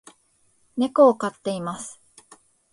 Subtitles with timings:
[0.77, 2.01] 猫を飼っています